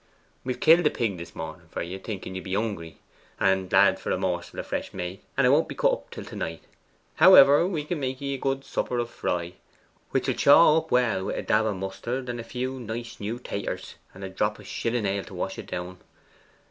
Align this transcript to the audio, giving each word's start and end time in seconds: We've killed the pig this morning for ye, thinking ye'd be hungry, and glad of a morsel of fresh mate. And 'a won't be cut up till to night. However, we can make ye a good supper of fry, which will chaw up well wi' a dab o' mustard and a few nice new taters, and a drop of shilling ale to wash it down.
We've 0.43 0.59
killed 0.59 0.83
the 0.83 0.89
pig 0.89 1.19
this 1.19 1.35
morning 1.35 1.67
for 1.69 1.83
ye, 1.83 1.99
thinking 1.99 2.33
ye'd 2.33 2.43
be 2.45 2.55
hungry, 2.55 2.97
and 3.39 3.69
glad 3.69 3.97
of 3.99 4.05
a 4.07 4.17
morsel 4.17 4.57
of 4.57 4.65
fresh 4.65 4.93
mate. 4.95 5.21
And 5.37 5.45
'a 5.45 5.51
won't 5.51 5.67
be 5.69 5.75
cut 5.75 5.93
up 5.93 6.09
till 6.09 6.25
to 6.25 6.35
night. 6.35 6.63
However, 7.17 7.67
we 7.67 7.83
can 7.83 7.99
make 7.99 8.19
ye 8.19 8.33
a 8.33 8.39
good 8.39 8.65
supper 8.65 8.97
of 8.97 9.11
fry, 9.11 9.53
which 10.09 10.27
will 10.27 10.33
chaw 10.33 10.77
up 10.79 10.89
well 10.89 11.25
wi' 11.25 11.33
a 11.33 11.43
dab 11.43 11.65
o' 11.67 11.75
mustard 11.75 12.29
and 12.29 12.39
a 12.39 12.43
few 12.43 12.79
nice 12.79 13.19
new 13.19 13.37
taters, 13.37 13.93
and 14.11 14.23
a 14.23 14.29
drop 14.29 14.57
of 14.57 14.65
shilling 14.65 15.05
ale 15.05 15.23
to 15.25 15.35
wash 15.35 15.59
it 15.59 15.67
down. 15.67 15.99